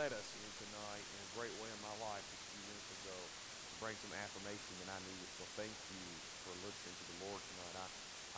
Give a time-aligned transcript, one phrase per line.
[0.00, 3.12] led us in tonight in a great way in my life a few minutes ago
[3.12, 5.28] to bring some affirmation that I needed.
[5.36, 6.04] So thank you
[6.40, 7.84] for listening to the Lord tonight.
[7.84, 7.86] I,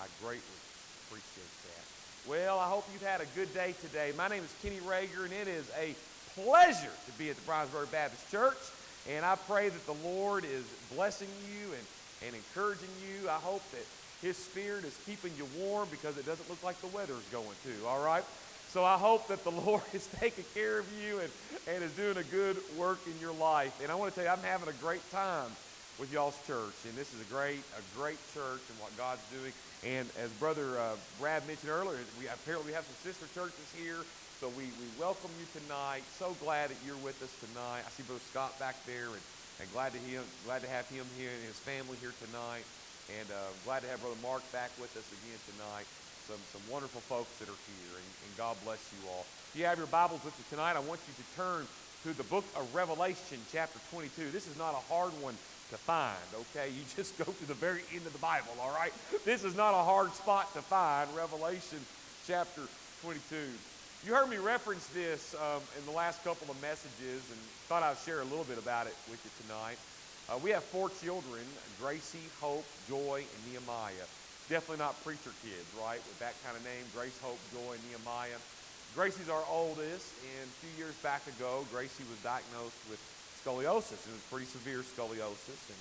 [0.02, 0.58] I greatly
[1.06, 1.86] appreciate that.
[2.26, 4.10] Well, I hope you've had a good day today.
[4.18, 5.94] My name is Kenny Rager, and it is a
[6.34, 8.58] pleasure to be at the Brownsburg Baptist Church.
[9.06, 11.86] And I pray that the Lord is blessing you and,
[12.26, 13.30] and encouraging you.
[13.30, 13.86] I hope that
[14.18, 17.54] His Spirit is keeping you warm because it doesn't look like the weather is going
[17.70, 18.26] to, all right?
[18.72, 21.28] So I hope that the Lord is taking care of you and,
[21.68, 23.76] and is doing a good work in your life.
[23.82, 25.52] And I want to tell you, I'm having a great time
[26.00, 26.72] with y'all's church.
[26.88, 29.52] And this is a great, a great church and what God's doing.
[29.84, 34.00] And as Brother uh, Brad mentioned earlier, we apparently we have some sister churches here.
[34.40, 36.00] So we, we welcome you tonight.
[36.16, 37.84] So glad that you're with us tonight.
[37.84, 39.22] I see Brother Scott back there, and,
[39.60, 42.64] and glad to him, glad to have him here and his family here tonight.
[43.20, 45.84] And uh, glad to have Brother Mark back with us again tonight.
[46.28, 49.26] Some, some wonderful folks that are here, and, and God bless you all.
[49.52, 51.66] If you have your Bibles with you tonight, I want you to turn
[52.04, 54.30] to the book of Revelation, chapter 22.
[54.30, 55.34] This is not a hard one
[55.70, 56.70] to find, okay?
[56.70, 58.92] You just go to the very end of the Bible, all right?
[59.24, 61.78] This is not a hard spot to find, Revelation
[62.26, 62.62] chapter
[63.02, 63.36] 22.
[64.06, 67.98] You heard me reference this um, in the last couple of messages and thought I'd
[67.98, 69.78] share a little bit about it with you tonight.
[70.30, 71.42] Uh, we have four children
[71.80, 74.06] Gracie, Hope, Joy, and Nehemiah.
[74.52, 75.96] Definitely not preacher kids, right?
[75.96, 78.36] With that kind of name Grace, Hope, Joy, Nehemiah.
[78.92, 83.00] Gracie's our oldest, and a few years back ago, Gracie was diagnosed with
[83.40, 83.96] scoliosis.
[84.04, 85.80] It was pretty severe scoliosis, and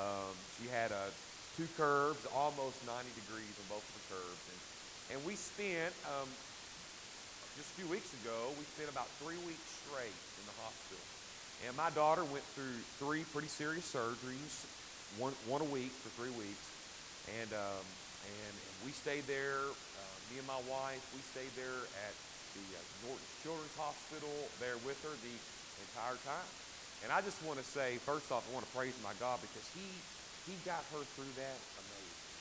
[0.00, 1.12] um, she had uh,
[1.60, 4.42] two curves, almost 90 degrees on both of the curves.
[4.48, 4.58] And,
[5.12, 6.24] and we spent um,
[7.60, 11.04] just a few weeks ago, we spent about three weeks straight in the hospital.
[11.68, 14.64] And my daughter went through three pretty serious surgeries,
[15.20, 16.64] one, one a week for three weeks.
[17.44, 17.84] And, um,
[18.26, 22.14] and, and we stayed there, uh, me and my wife, we stayed there at
[22.58, 25.36] the uh, Norton Children's Hospital there with her the
[25.92, 26.50] entire time.
[27.04, 29.66] And I just want to say, first off, I want to praise my God because
[29.76, 29.84] he,
[30.48, 32.32] he got her through that amazing.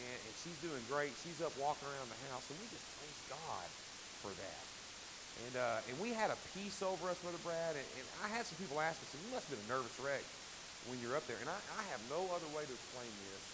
[0.00, 1.12] And, and she's doing great.
[1.20, 3.68] She's up walking around the house, and we just praise God
[4.24, 4.64] for that.
[5.46, 8.48] And, uh, and we had a peace over us, Brother Brad, and, and I had
[8.48, 10.24] some people ask me, so you must have been a nervous wreck
[10.88, 11.38] when you're up there.
[11.40, 13.44] And I, I have no other way to explain this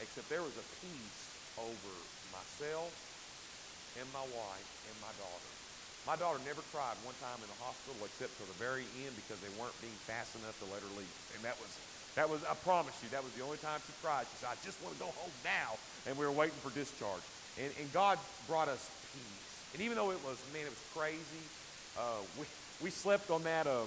[0.00, 1.20] except there was a peace
[1.60, 1.92] over
[2.32, 2.92] myself
[4.00, 5.50] and my wife and my daughter.
[6.08, 9.38] My daughter never cried one time in the hospital except till the very end because
[9.38, 11.14] they weren't being fast enough to let her leave.
[11.38, 11.70] And that was,
[12.18, 14.26] that was, I promise you, that was the only time she cried.
[14.26, 15.78] She said, I just want to go home now.
[16.08, 17.22] And we were waiting for discharge.
[17.54, 18.18] And, and God
[18.50, 18.82] brought us
[19.14, 19.52] peace.
[19.76, 21.44] And even though it was, man, it was crazy,
[21.94, 22.50] uh, we,
[22.82, 23.86] we slept on that, um,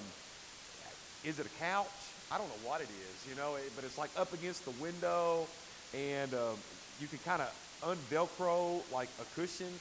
[1.20, 1.92] is it a couch?
[2.32, 4.74] I don't know what it is, you know, it, but it's like up against the
[4.82, 5.46] window,
[5.94, 6.56] and um,
[7.00, 7.52] you can kind of
[7.82, 9.72] unvelcro like a cushion.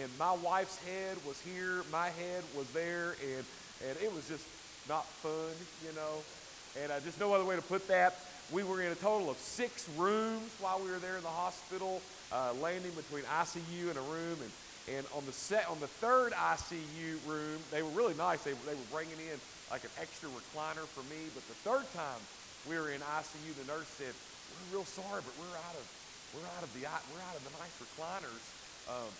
[0.00, 3.44] And my wife's head was here, my head was there, and,
[3.88, 4.44] and it was just
[4.88, 5.54] not fun,
[5.86, 6.82] you know.
[6.82, 8.18] And uh, just no other way to put that.
[8.50, 12.02] We were in a total of six rooms while we were there in the hospital,
[12.32, 14.50] uh, landing between ICU and a room, and
[14.88, 18.42] and on the set, on the third ICU room, they were really nice.
[18.42, 21.24] They, they were bringing in like an extra recliner for me.
[21.32, 22.20] But the third time
[22.68, 24.12] we were in ICU, the nurse said,
[24.54, 25.86] "We're real sorry, but we're out of
[26.34, 28.44] we're out of the we're out of the nice recliners.
[28.88, 29.10] Um,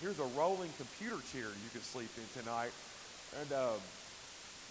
[0.00, 2.72] here's a rolling computer chair you can sleep in tonight."
[3.40, 3.80] And um,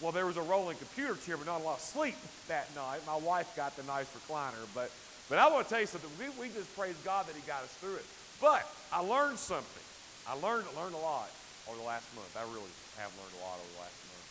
[0.00, 2.16] well, there was a rolling computer chair, but not a lot of sleep
[2.48, 3.00] that night.
[3.06, 4.90] My wife got the nice recliner, but
[5.28, 6.10] but I want to tell you something.
[6.20, 8.06] We, we just praise God that He got us through it.
[8.40, 8.62] But
[8.92, 9.86] I learned something.
[10.28, 11.30] I learned learned a lot
[11.68, 12.30] over the last month.
[12.36, 14.26] I really have learned a lot over the last month.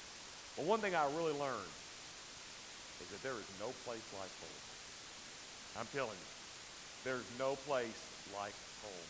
[0.55, 1.71] But one thing I really learned
[3.03, 4.74] is that there is no place like home.
[5.79, 6.29] I'm telling you,
[7.03, 7.99] there's no place
[8.33, 9.07] like home.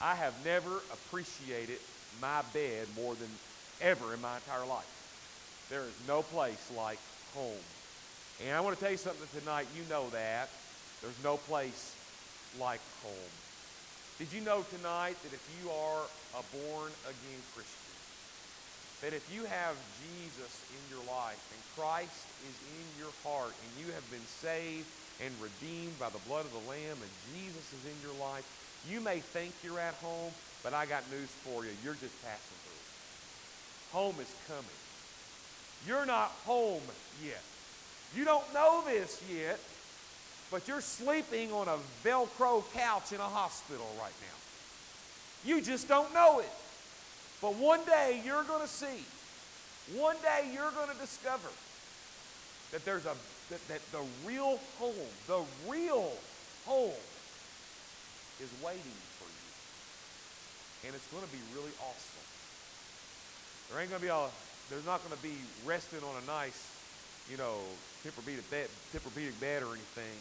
[0.00, 1.78] I have never appreciated
[2.20, 3.30] my bed more than
[3.80, 5.66] ever in my entire life.
[5.70, 6.98] There is no place like
[7.34, 7.64] home.
[8.46, 9.66] And I want to tell you something tonight.
[9.76, 10.48] You know that.
[11.02, 11.94] There's no place
[12.58, 13.32] like home.
[14.18, 16.02] Did you know tonight that if you are
[16.34, 17.94] a born again Christian,
[19.02, 23.70] that if you have Jesus in your life and Christ is in your heart and
[23.86, 24.86] you have been saved
[25.24, 28.46] and redeemed by the blood of the Lamb and Jesus is in your life,
[28.88, 30.32] you may think you're at home,
[30.62, 31.70] but I got news for you.
[31.82, 33.98] You're just passing through.
[33.98, 34.78] Home is coming.
[35.86, 36.82] You're not home
[37.24, 37.42] yet.
[38.14, 39.58] You don't know this yet,
[40.50, 44.38] but you're sleeping on a Velcro couch in a hospital right now.
[45.44, 46.50] You just don't know it.
[47.40, 49.04] But one day you're going to see,
[49.94, 51.48] one day you're going to discover
[52.72, 53.14] that there's a
[53.50, 54.94] that, that the real home,
[55.26, 56.12] the real
[56.66, 57.00] home
[58.40, 60.88] is waiting for you.
[60.88, 62.26] And it's going to be really awesome.
[63.70, 64.28] There ain't going to be a
[64.70, 65.32] there's not going to be
[65.64, 66.68] resting on a nice,
[67.30, 67.56] you know,
[68.04, 70.16] Tempur-Pedic bed, Tempur-Pedic bed or anything,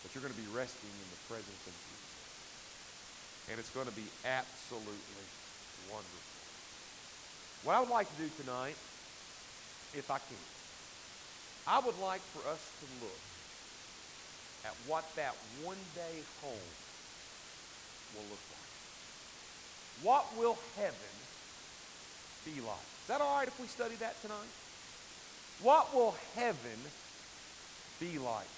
[0.00, 3.52] but you're going to be resting in the presence of Jesus.
[3.52, 5.28] And it's going to be absolutely
[5.92, 6.24] wonderful.
[7.64, 8.76] What I would like to do tonight,
[9.92, 10.40] if I can,
[11.66, 13.20] I would like for us to look
[14.64, 16.70] at what that one day home
[18.14, 18.70] will look like.
[20.02, 20.94] What will heaven
[22.44, 22.86] be like?
[23.02, 24.50] Is that all right if we study that tonight?
[25.62, 26.78] What will heaven
[27.98, 28.48] be like?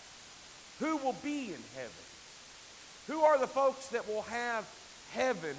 [0.78, 2.04] Who will be in heaven?
[3.08, 4.68] Who are the folks that will have
[5.12, 5.56] heaven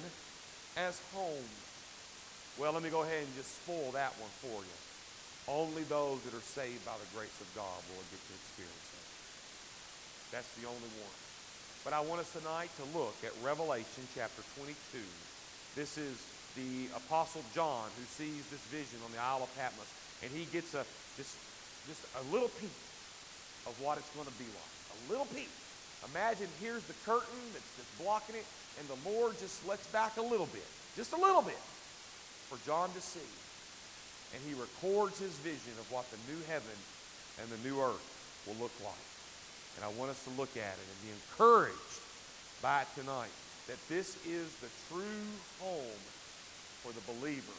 [0.76, 1.44] as home?
[2.58, 4.83] Well, let me go ahead and just spoil that one for you.
[5.46, 10.40] Only those that are saved by the grace of God will get to experience that.
[10.40, 11.18] That's the only one.
[11.84, 14.72] But I want us tonight to look at Revelation chapter 22.
[15.76, 16.16] This is
[16.56, 19.90] the Apostle John who sees this vision on the Isle of Patmos,
[20.24, 20.88] and he gets a
[21.20, 21.36] just,
[21.84, 22.72] just a little peek
[23.68, 24.72] of what it's going to be like.
[24.96, 25.50] A little peek.
[26.12, 28.48] Imagine here's the curtain that's, just blocking it,
[28.80, 30.66] and the Lord just lets back a little bit,
[30.96, 31.60] just a little bit,
[32.48, 33.28] for John to see.
[34.34, 36.76] And he records his vision of what the new heaven
[37.40, 38.02] and the new earth
[38.46, 39.08] will look like.
[39.76, 42.02] And I want us to look at it and be encouraged
[42.60, 43.30] by it tonight
[43.66, 45.24] that this is the true
[45.60, 46.00] home
[46.82, 47.56] for the believer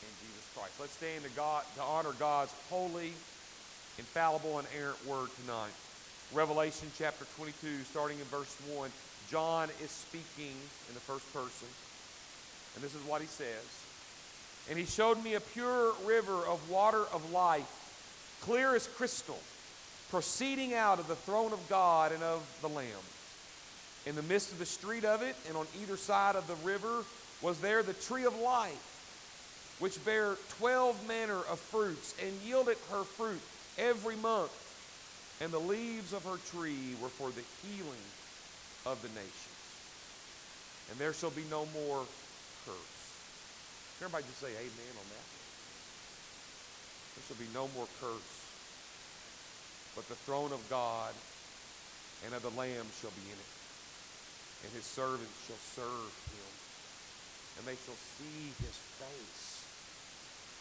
[0.00, 0.72] in Jesus Christ.
[0.80, 3.12] Let's stand to, God, to honor God's holy,
[3.98, 5.74] infallible, and errant word tonight.
[6.32, 8.90] Revelation chapter 22, starting in verse 1.
[9.30, 10.56] John is speaking
[10.88, 11.68] in the first person.
[12.74, 13.83] And this is what he says.
[14.70, 19.38] And he showed me a pure river of water of life, clear as crystal,
[20.10, 22.86] proceeding out of the throne of God and of the Lamb.
[24.06, 27.04] In the midst of the street of it, and on either side of the river,
[27.42, 33.04] was there the tree of life, which bare twelve manner of fruits, and yielded her
[33.04, 33.40] fruit
[33.76, 34.52] every month.
[35.40, 38.04] And the leaves of her tree were for the healing
[38.86, 39.32] of the nations.
[40.90, 42.04] And there shall be no more
[42.64, 42.93] curse.
[44.04, 45.28] Everybody just say amen on that.
[47.16, 48.36] There shall be no more curse.
[49.96, 51.14] But the throne of God
[52.26, 53.52] and of the Lamb shall be in it.
[54.64, 56.52] And his servants shall serve him.
[57.56, 59.64] And they shall see his face.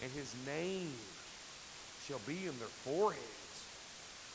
[0.01, 0.93] And his name
[2.07, 3.19] shall be in their foreheads.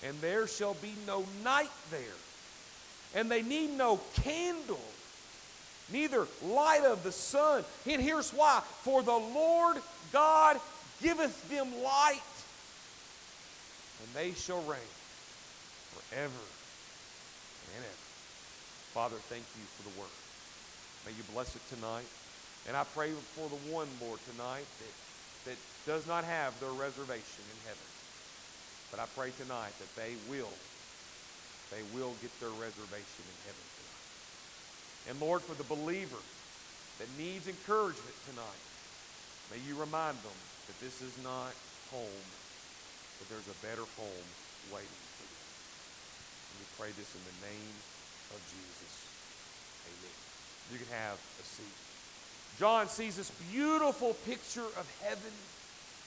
[0.04, 2.20] And there shall be no night there.
[3.14, 4.84] And they need no candle,
[5.92, 7.64] neither light of the sun.
[7.86, 9.76] And here's why For the Lord
[10.12, 10.60] God
[11.02, 12.20] giveth them light,
[14.02, 14.92] and they shall reign
[15.94, 16.44] forever
[17.74, 18.04] and ever.
[18.94, 20.10] Father, thank you for the word.
[21.06, 22.06] May you bless it tonight.
[22.66, 24.94] And I pray for the one, Lord, tonight that,
[25.50, 27.88] that does not have their reservation in heaven.
[28.90, 30.52] But I pray tonight that they will,
[31.70, 33.67] they will get their reservation in heaven.
[35.08, 36.20] And Lord, for the believer
[37.00, 38.62] that needs encouragement tonight,
[39.48, 40.38] may you remind them
[40.68, 41.56] that this is not
[41.90, 42.24] home,
[43.18, 44.28] but there's a better home
[44.68, 45.48] waiting for them.
[46.52, 47.76] And we pray this in the name
[48.36, 48.92] of Jesus.
[49.88, 50.16] Amen.
[50.72, 51.76] You can have a seat.
[52.58, 55.32] John sees this beautiful picture of heaven.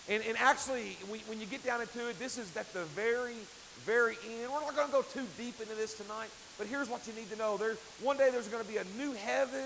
[0.09, 3.37] And, and actually, when, when you get down into it, this is at the very,
[3.85, 4.51] very end.
[4.51, 6.29] We're not going to go too deep into this tonight,
[6.61, 7.57] but here's what you need to know.
[7.57, 9.65] There, one day there's going to be a new heaven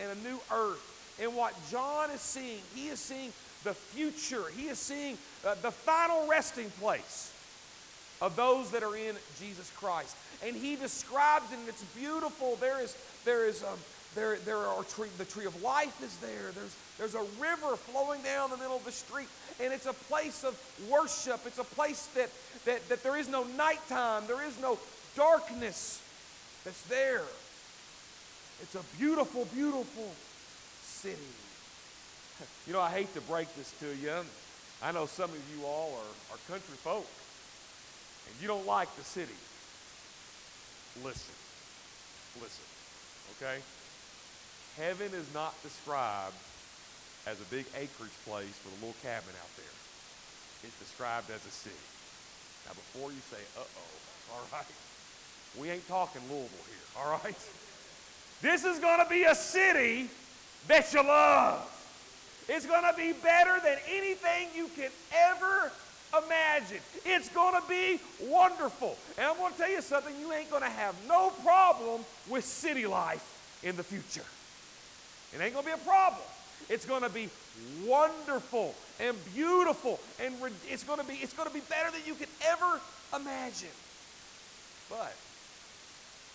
[0.00, 1.18] and a new earth.
[1.20, 3.30] And what John is seeing, he is seeing
[3.62, 4.44] the future.
[4.56, 7.30] He is seeing uh, the final resting place
[8.22, 10.16] of those that are in Jesus Christ.
[10.42, 12.56] And he describes it, and it's beautiful.
[12.56, 13.78] There is, there is um,
[14.14, 16.52] there, there are tree, the tree of life is there.
[16.54, 19.28] There's, there's a river flowing down the middle of the street,
[19.60, 20.58] and it's a place of
[20.90, 21.40] worship.
[21.44, 22.30] It's a place that,
[22.64, 24.78] that, that there is no nighttime, there is no
[25.16, 26.00] darkness
[26.64, 27.22] that's there.
[28.62, 30.10] It's a beautiful, beautiful
[30.82, 31.18] city.
[32.66, 34.10] You know, I hate to break this to you.
[34.82, 37.06] I know some of you all are, are country folk,
[38.26, 39.38] and you don't like the city.
[41.04, 41.36] Listen,
[42.42, 42.64] listen,
[43.36, 43.62] okay?
[44.76, 46.34] Heaven is not described
[47.26, 49.76] as a big acreage place with a little cabin out there.
[50.64, 51.86] It's described as a city.
[52.66, 53.96] Now, before you say, uh oh,
[54.34, 54.66] all right,
[55.60, 57.36] we ain't talking Louisville here, all right?
[58.42, 60.08] This is going to be a city
[60.68, 61.70] that you love.
[62.48, 65.72] It's going to be better than anything you can ever
[66.24, 66.80] imagine.
[67.04, 68.96] It's going to be wonderful.
[69.16, 72.44] And I'm going to tell you something you ain't going to have no problem with
[72.44, 74.26] city life in the future.
[75.34, 76.22] It ain't going to be a problem.
[76.68, 77.28] It's going to be
[77.84, 80.34] wonderful and beautiful and
[80.68, 82.80] it's going to be it's going to be better than you could ever
[83.14, 83.68] imagine.
[84.88, 85.14] But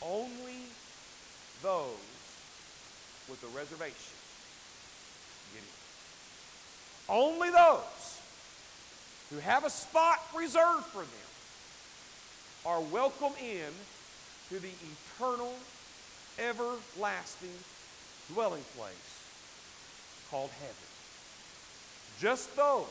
[0.01, 0.61] only
[1.61, 1.95] those
[3.29, 4.15] with a reservation
[5.53, 5.69] get in.
[7.07, 8.19] Only those
[9.29, 11.29] who have a spot reserved for them
[12.65, 13.71] are welcome in
[14.49, 14.71] to the
[15.17, 15.53] eternal,
[16.39, 17.49] everlasting
[18.33, 18.93] dwelling place
[20.29, 20.75] called heaven.
[22.19, 22.85] Just those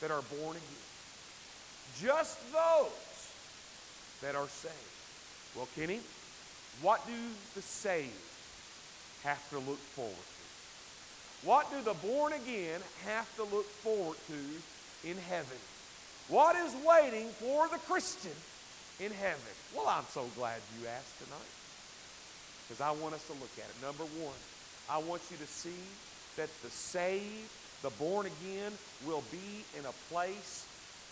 [0.00, 0.80] that are born again.
[2.00, 3.30] Just those
[4.22, 4.89] that are saved.
[5.56, 6.00] Well, Kenny,
[6.82, 7.12] what do
[7.54, 8.12] the saved
[9.22, 11.46] have to look forward to?
[11.46, 15.56] What do the born again have to look forward to in heaven?
[16.28, 18.36] What is waiting for the Christian
[19.00, 19.40] in heaven?
[19.74, 21.52] Well, I'm so glad you asked tonight
[22.68, 23.82] because I want us to look at it.
[23.82, 24.38] Number one,
[24.88, 25.82] I want you to see
[26.36, 27.50] that the saved,
[27.82, 28.72] the born again,
[29.06, 30.66] will be in a place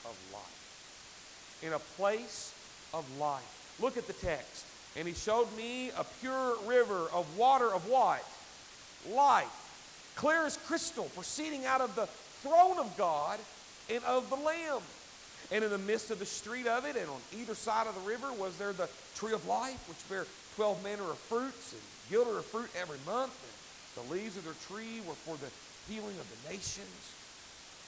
[0.04, 1.61] of life.
[1.62, 2.54] In a place
[2.95, 3.58] of life.
[3.81, 4.65] Look at the text.
[4.97, 8.25] And he showed me a pure river of water of what?
[9.09, 10.13] Life.
[10.17, 12.07] Clear as crystal, proceeding out of the
[12.43, 13.39] throne of God
[13.89, 14.83] and of the Lamb.
[15.53, 18.09] And in the midst of the street of it, and on either side of the
[18.09, 21.81] river, was there the tree of life, which bare twelve manner of fruits, and
[22.11, 23.33] yielded her fruit every month.
[23.33, 25.49] And the leaves of their tree were for the
[25.89, 27.01] healing of the nations.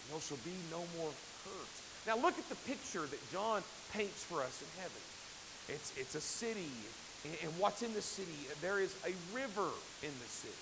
[0.07, 1.13] And there shall be no more
[1.45, 1.77] curse.
[2.07, 5.03] Now look at the picture that John paints for us in heaven.
[5.73, 6.71] It's, it's a city,
[7.43, 8.35] and, what's in the city?
[8.61, 9.69] There is a river
[10.03, 10.55] in the city.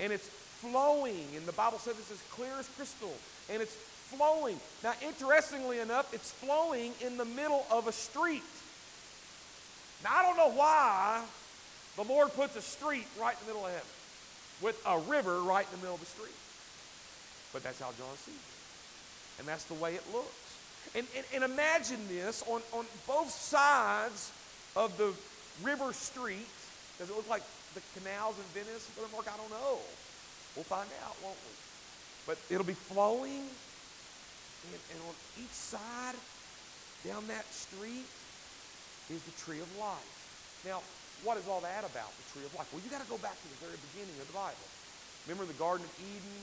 [0.00, 0.28] And it's
[0.60, 3.12] flowing, and the Bible says it's as clear as crystal,
[3.50, 3.74] and it's
[4.14, 4.58] flowing.
[4.82, 8.42] Now, interestingly enough, it's flowing in the middle of a street.
[10.04, 11.22] Now, I don't know why
[11.96, 13.88] the Lord puts a street right in the middle of heaven
[14.62, 16.34] with a river right in the middle of the street.
[17.52, 19.40] But that's how John sees it.
[19.40, 20.47] And that's the way it looks.
[20.94, 24.32] And, and, and imagine this on, on both sides
[24.76, 25.12] of the
[25.62, 26.48] river street.
[26.98, 27.42] Does it look like
[27.74, 28.88] the canals in Venice?
[28.96, 29.78] Brother Mark, I don't know.
[30.56, 31.54] We'll find out, won't we?
[32.26, 33.46] But it'll be flowing
[34.66, 36.18] and, and on each side
[37.06, 38.06] down that street
[39.08, 40.62] is the tree of life.
[40.66, 40.82] Now,
[41.22, 42.68] what is all that about, the tree of life?
[42.72, 44.66] Well, you got to go back to the very beginning of the Bible.
[45.26, 46.42] Remember the Garden of Eden?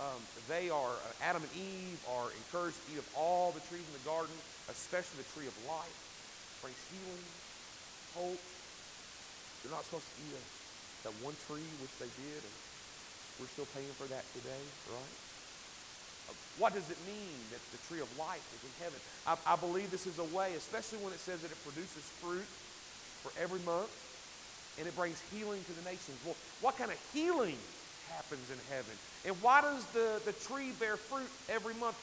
[0.00, 3.84] Um, they are, uh, Adam and Eve are encouraged to eat of all the trees
[3.84, 4.32] in the garden,
[4.72, 5.92] especially the tree of life.
[6.64, 7.28] Brings healing,
[8.16, 8.40] hope.
[9.60, 10.44] They're not supposed to eat of
[11.04, 12.56] that one tree, which they did, and
[13.40, 15.16] we're still paying for that today, right?
[16.56, 19.00] What does it mean that the tree of life is in heaven?
[19.28, 22.44] I, I believe this is a way, especially when it says that it produces fruit
[23.24, 23.92] for every month
[24.78, 26.16] and it brings healing to the nations.
[26.24, 27.56] Well, what kind of healing
[28.14, 28.94] happens in heaven?
[29.26, 31.98] And why does the, the tree bear fruit every month?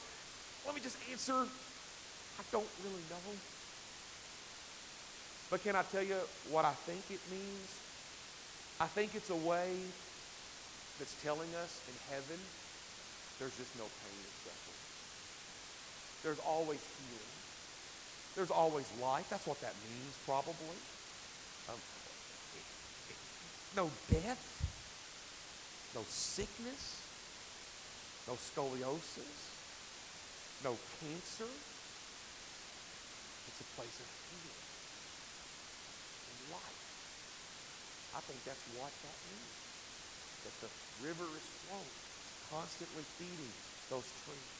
[0.66, 1.46] Let me just answer
[2.38, 3.34] I don't really know.
[5.50, 6.16] But can I tell you
[6.50, 7.68] what I think it means?
[8.80, 9.74] I think it's a way
[10.98, 12.38] that's telling us in heaven
[13.38, 14.82] there's just no pain and suffering.
[16.22, 17.34] There's always healing.
[18.36, 19.26] There's always life.
[19.30, 20.78] That's what that means, probably.
[21.68, 21.78] Um,
[23.76, 24.42] no death,
[25.94, 27.00] no sickness,
[28.26, 29.38] no scoliosis,
[30.64, 31.50] no cancer.
[33.48, 34.64] It's a place of healing
[36.28, 36.82] and life.
[38.16, 39.56] I think that's what that means.
[40.44, 40.70] That the
[41.06, 42.08] river is flowing
[42.52, 43.52] constantly feeding
[43.92, 44.56] those trees.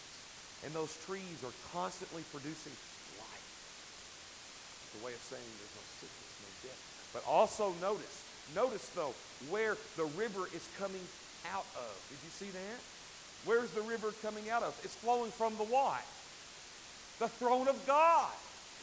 [0.65, 2.75] And those trees are constantly producing
[3.21, 3.49] life.
[4.85, 6.81] It's a way of saying there's no sickness, no death.
[7.15, 9.15] But also notice, notice though,
[9.51, 11.03] where the river is coming
[11.53, 12.07] out of.
[12.11, 12.81] Did you see that?
[13.45, 14.79] Where's the river coming out of?
[14.85, 16.05] It's flowing from the what?
[17.19, 18.31] The throne of God.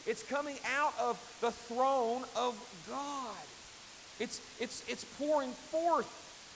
[0.06, 2.54] It's coming out of the throne of
[2.88, 3.36] God.
[4.18, 6.08] It's, it's, it's pouring forth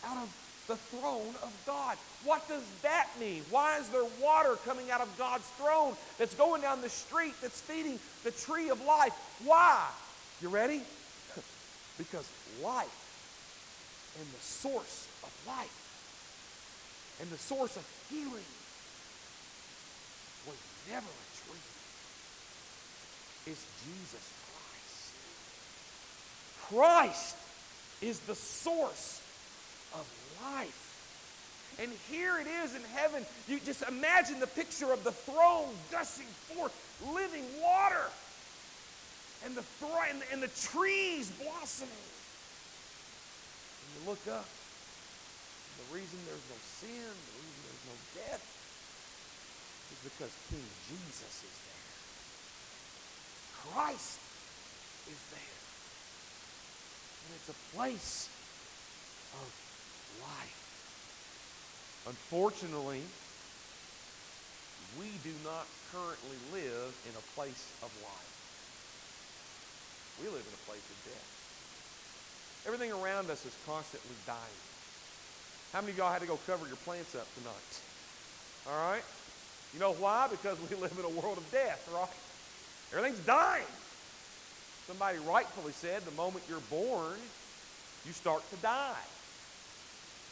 [0.06, 0.34] out of
[0.66, 1.96] the throne of God.
[2.24, 3.42] What does that mean?
[3.50, 7.60] Why is there water coming out of God's throne that's going down the street that's
[7.60, 9.12] feeding the tree of life?
[9.44, 9.84] Why?
[10.40, 10.82] You ready?
[12.00, 12.26] Because
[12.64, 18.48] life and the source of life and the source of healing
[20.48, 20.56] was
[20.90, 21.60] never a tree.
[23.52, 25.12] It's Jesus Christ.
[26.72, 27.36] Christ
[28.00, 29.20] is the source
[29.92, 30.06] of
[30.42, 30.86] life.
[31.78, 33.26] And here it is in heaven.
[33.46, 36.72] You just imagine the picture of the throne gushing forth
[37.14, 38.08] living water
[39.44, 39.64] and the,
[40.10, 42.06] and, and the trees blossoming.
[43.80, 48.44] And you look up, and the reason there's no sin, the reason there's no death,
[49.90, 51.86] is because King Jesus is there.
[53.72, 54.20] Christ
[55.08, 55.58] is there.
[57.26, 58.28] And it's a place
[59.34, 59.48] of
[60.22, 60.60] life.
[62.06, 63.02] Unfortunately,
[64.98, 68.29] we do not currently live in a place of life.
[70.20, 71.30] We live in a place of death.
[72.66, 74.60] Everything around us is constantly dying.
[75.72, 77.72] How many of y'all had to go cover your plants up tonight?
[78.68, 79.02] All right?
[79.72, 80.28] You know why?
[80.30, 82.08] Because we live in a world of death, right?
[82.92, 83.64] Everything's dying.
[84.86, 87.16] Somebody rightfully said the moment you're born,
[88.04, 89.06] you start to die.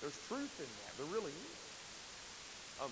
[0.00, 0.92] There's truth in that.
[0.98, 1.58] There really is.
[2.82, 2.90] Um,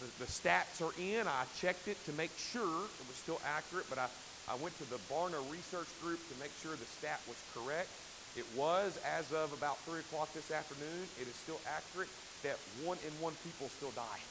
[0.00, 1.26] the, the stats are in.
[1.26, 4.08] I checked it to make sure it was still accurate, but I,
[4.46, 7.90] I went to the Barna Research Group to make sure the stat was correct.
[8.38, 12.10] It was, as of about 3 o'clock this afternoon, it is still accurate
[12.46, 12.54] that
[12.86, 14.22] one in one people still die.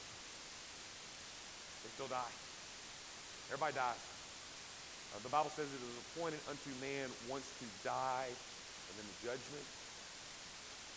[1.84, 2.32] They still die.
[3.52, 4.00] Everybody dies.
[5.12, 9.18] Uh, the Bible says it is appointed unto man once to die and then the
[9.20, 9.66] judgment.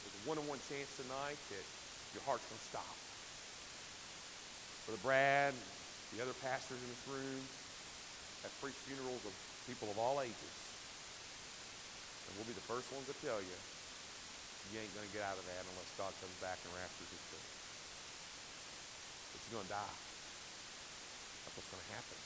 [0.02, 1.66] There's a one in one chance tonight that
[2.16, 2.96] your heart's going to stop.
[4.88, 5.54] Brother Brad,
[6.16, 7.44] the other pastors in this room
[8.44, 9.34] have preached funerals of
[9.68, 10.56] people of all ages.
[12.30, 13.58] And we'll be the first ones to tell you,
[14.70, 17.24] you ain't going to get out of that unless God comes back and raptures his
[17.34, 17.50] church.
[19.34, 19.98] But you're going to die.
[21.46, 22.18] That's what's going to happen.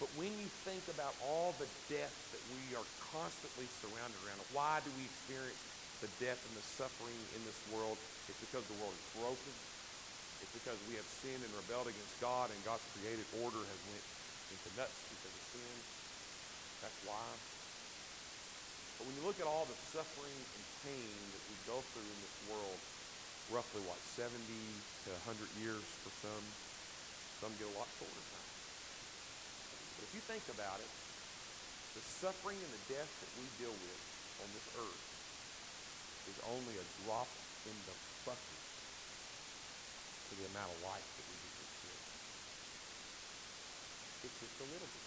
[0.00, 4.80] But when you think about all the death that we are constantly surrounded around, why
[4.84, 5.60] do we experience
[6.00, 8.00] the death and the suffering in this world?
[8.28, 9.52] It's because the world is broken.
[10.40, 14.04] It's because we have sinned and rebelled against God, and God's created order has went
[14.50, 15.76] into nuts because of sin.
[16.82, 17.28] That's why.
[18.98, 22.18] But when you look at all the suffering and pain that we go through in
[22.20, 22.80] this world,
[23.48, 26.44] roughly what, 70 to 100 years for some,
[27.40, 28.50] some get a lot shorter time.
[29.96, 30.92] But if you think about it,
[31.96, 34.00] the suffering and the death that we deal with
[34.44, 35.04] on this earth
[36.30, 37.30] is only a drop
[37.66, 38.62] in the bucket
[40.28, 41.29] to the amount of life that.
[44.20, 45.06] It's just a little bit.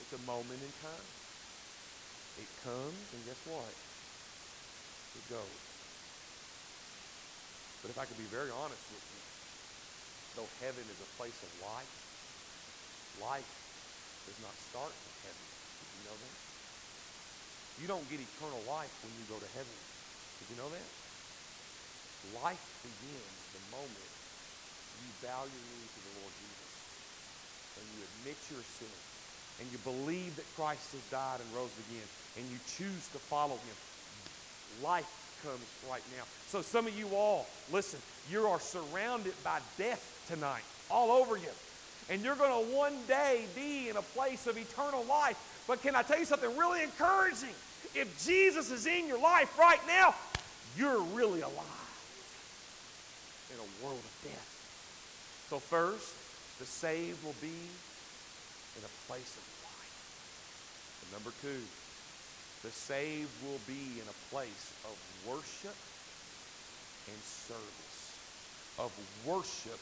[0.00, 1.08] It's a moment in time.
[2.40, 3.74] It comes, and guess what?
[5.20, 5.60] It goes.
[7.84, 9.20] But if I could be very honest with you,
[10.40, 11.92] though heaven is a place of life,
[13.20, 13.52] life
[14.24, 15.44] does not start in heaven.
[15.44, 16.36] Did you know that?
[17.80, 19.76] You don't get eternal life when you go to heaven.
[20.40, 20.88] Did you know that?
[22.40, 24.12] Life begins the moment
[25.00, 26.69] you bow your knee to the Lord Jesus
[27.76, 28.94] and you admit your sin
[29.60, 33.54] and you believe that Christ has died and rose again and you choose to follow
[33.54, 33.76] him,
[34.82, 35.08] life
[35.42, 36.24] comes right now.
[36.48, 41.50] So, some of you all, listen, you are surrounded by death tonight, all over you.
[42.08, 45.38] And you're going to one day be in a place of eternal life.
[45.66, 47.54] But can I tell you something really encouraging?
[47.94, 50.14] If Jesus is in your life right now,
[50.76, 51.66] you're really alive
[53.52, 55.46] in a world of death.
[55.50, 56.14] So, first,
[56.60, 57.56] the saved will be
[58.76, 59.96] in a place of life.
[61.02, 61.64] And number two,
[62.62, 64.94] the saved will be in a place of
[65.24, 65.74] worship
[67.08, 68.12] and service.
[68.78, 68.92] Of
[69.24, 69.80] worship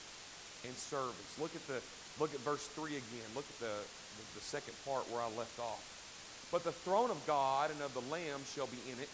[0.64, 1.38] and service.
[1.38, 1.82] Look at the
[2.20, 3.28] look at verse 3 again.
[3.34, 5.82] Look at the, the, the second part where I left off.
[6.50, 9.10] But the throne of God and of the Lamb shall be in it,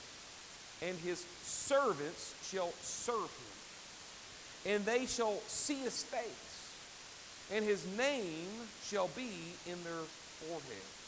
[0.82, 4.74] and his servants shall serve him.
[4.74, 6.53] And they shall see his face,
[7.52, 8.48] and his name
[8.84, 10.04] shall be in their
[10.44, 11.00] foreheads.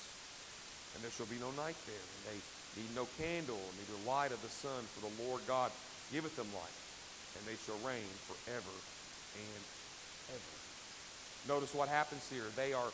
[0.94, 2.40] And there shall be no night there, and they
[2.81, 5.70] need no candle, neither light of the sun, for the Lord God
[6.12, 6.79] giveth them light,
[7.37, 8.77] and they shall reign forever
[9.37, 9.62] and
[10.33, 10.57] ever.
[11.49, 12.44] Notice what happens here.
[12.57, 12.90] They are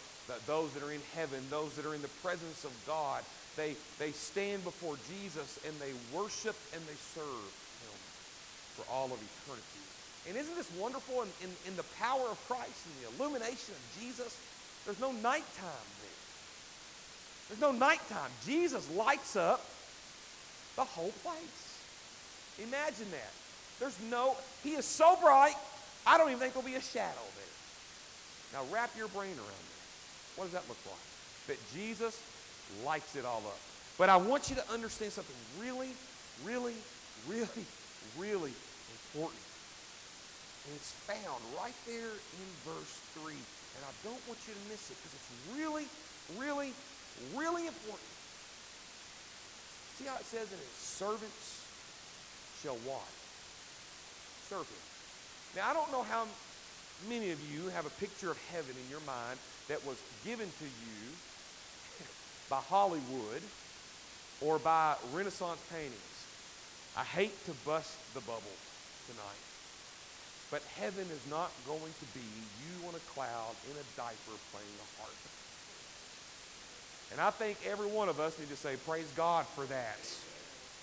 [0.46, 3.22] those that are in heaven, those that are in the presence of God.
[3.56, 7.52] They, they stand before Jesus and they worship and they serve
[7.84, 7.98] him
[8.76, 9.91] for all of eternity.
[10.28, 14.00] And isn't this wonderful in, in, in the power of Christ and the illumination of
[14.00, 14.38] Jesus?
[14.84, 16.18] There's no nighttime there.
[17.48, 18.30] There's no nighttime.
[18.46, 19.64] Jesus lights up
[20.76, 21.82] the whole place.
[22.58, 23.32] Imagine that.
[23.80, 25.56] There's no, he is so bright,
[26.06, 28.60] I don't even think there'll be a shadow there.
[28.60, 30.36] Now wrap your brain around that.
[30.36, 31.48] What does that look like?
[31.48, 32.20] That Jesus
[32.84, 33.58] lights it all up.
[33.98, 35.90] But I want you to understand something really,
[36.44, 36.74] really,
[37.28, 37.66] really,
[38.18, 38.52] really
[39.12, 39.40] important.
[40.66, 43.34] And it's found right there in verse 3.
[43.34, 45.86] And I don't want you to miss it because it's really,
[46.38, 46.72] really,
[47.34, 48.12] really important.
[49.98, 51.62] See how it says that his servants
[52.62, 53.10] shall what?
[54.48, 54.84] Serve him.
[55.56, 56.26] Now, I don't know how
[57.08, 60.64] many of you have a picture of heaven in your mind that was given to
[60.64, 61.02] you
[62.50, 63.42] by Hollywood
[64.40, 66.26] or by Renaissance paintings.
[66.96, 68.56] I hate to bust the bubble
[69.08, 69.42] tonight,
[70.52, 74.76] but heaven is not going to be you on a cloud in a diaper playing
[74.76, 75.16] a harp.
[77.10, 79.98] And I think every one of us need to say, Praise God for that.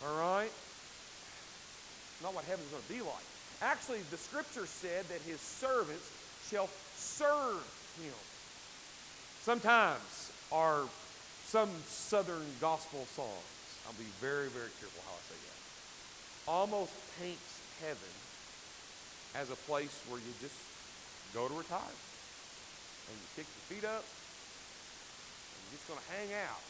[0.04, 0.50] All right?
[2.24, 3.24] Not what heaven's going to be like.
[3.62, 6.10] Actually, the scripture said that his servants
[6.50, 7.62] shall serve
[8.02, 8.18] him.
[9.44, 10.82] Sometimes our
[11.46, 13.30] some southern gospel songs,
[13.86, 18.19] I'll be very, very careful how I say that, almost paints heaven
[19.36, 20.56] as a place where you just
[21.34, 21.98] go to retire.
[23.10, 26.62] And you kick your feet up, and you're just going to hang out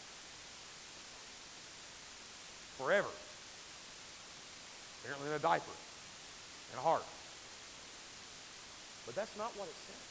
[2.80, 3.12] forever.
[5.04, 5.76] Apparently in a diaper
[6.72, 7.04] and a heart.
[9.06, 10.06] But that's not what it says.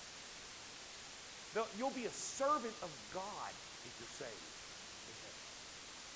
[1.78, 3.52] You'll be a servant of God
[3.84, 4.48] if you're saved.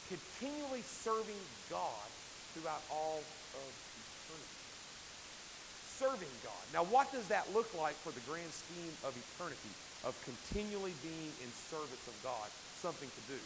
[0.09, 1.41] Continually serving
[1.71, 2.09] God
[2.53, 3.92] throughout all of.
[6.03, 6.65] Serving God.
[6.75, 9.71] Now, what does that look like for the grand scheme of eternity,
[10.03, 12.51] of continually being in service of God?
[12.83, 13.39] Something to do.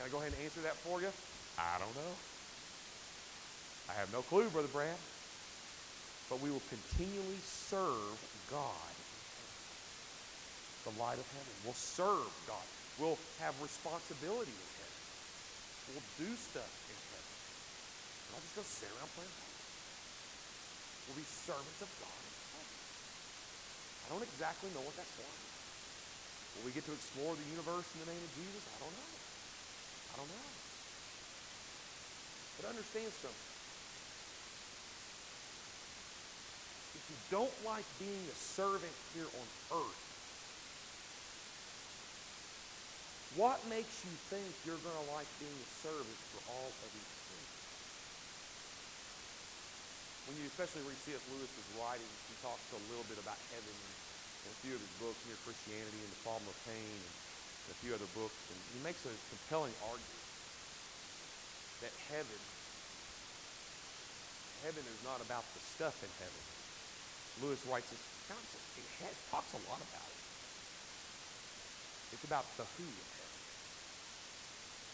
[0.00, 1.12] Can I go ahead and answer that for you?
[1.60, 2.14] I don't know.
[3.92, 4.96] I have no clue, Brother Brad.
[6.32, 8.16] But we will continually serve
[8.48, 8.88] God
[10.88, 11.52] the light of heaven.
[11.68, 12.64] We'll serve God.
[12.96, 15.00] We'll have responsibility in heaven.
[15.92, 17.28] We'll do stuff in heaven.
[18.24, 19.53] We're not just going to sit around playing
[21.06, 22.20] We'll be servants of God.
[24.04, 25.42] I don't exactly know what that's like.
[26.56, 28.62] Will we get to explore the universe in the name of Jesus?
[28.72, 29.12] I don't know.
[29.14, 30.48] I don't know.
[32.60, 33.50] But understand something.
[36.94, 39.46] If you don't like being a servant here on
[39.82, 40.04] earth,
[43.34, 47.23] What makes you think you're going to like being a servant for all of eternity?
[50.28, 51.20] When you, especially read C.S.
[51.28, 53.94] Lewis's writings, he talks a little bit about heaven and,
[54.44, 57.14] and a few of his books, Mere Christianity and The Problem of Pain, and,
[57.64, 60.24] and a few other books, and he makes a compelling argument
[61.84, 62.40] that heaven,
[64.64, 66.42] heaven is not about the stuff in heaven.
[67.44, 70.20] Lewis writes this, it talks a lot about it.
[72.16, 73.24] It's about the who of heaven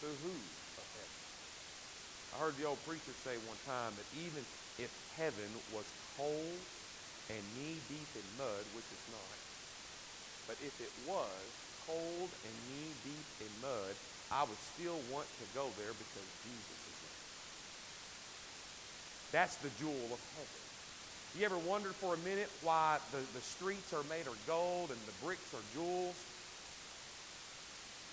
[0.00, 1.18] the who of heaven.
[2.32, 4.40] I heard the old preacher say one time that even
[4.80, 5.84] if heaven was
[6.16, 6.60] cold
[7.28, 9.38] and knee deep in mud, which it's not,
[10.48, 11.40] but if it was
[11.86, 13.94] cold and knee deep in mud,
[14.32, 17.20] I would still want to go there because Jesus is there.
[19.36, 20.60] That's the jewel of heaven.
[21.38, 24.98] You ever wondered for a minute why the, the streets are made of gold and
[25.06, 26.16] the bricks are jewels?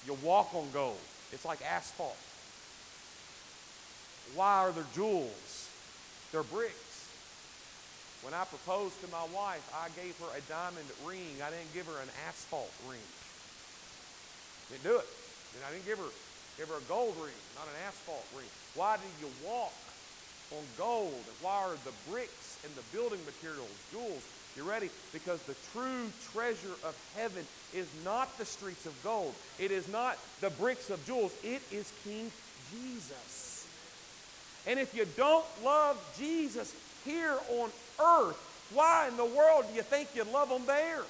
[0.06, 1.00] You walk on gold.
[1.32, 2.18] It's like asphalt.
[4.36, 5.67] Why are there jewels?
[6.32, 7.08] They're bricks.
[8.22, 11.40] When I proposed to my wife, I gave her a diamond ring.
[11.40, 13.04] I didn't give her an asphalt ring.
[14.70, 15.08] Didn't do it.
[15.66, 16.12] I didn't give her
[16.58, 18.48] give her a gold ring, not an asphalt ring.
[18.74, 19.74] Why did you walk
[20.52, 21.14] on gold?
[21.14, 24.24] And why are the bricks and the building materials jewels?
[24.56, 24.90] You ready?
[25.14, 29.36] Because the true treasure of heaven is not the streets of gold.
[29.60, 31.32] It is not the bricks of jewels.
[31.44, 32.32] It is King
[32.72, 33.47] Jesus.
[34.68, 36.76] And if you don't love Jesus
[37.06, 41.04] here on earth, why in the world do you think you love him there?